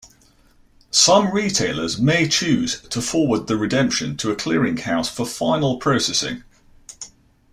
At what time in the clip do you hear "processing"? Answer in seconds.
5.77-6.43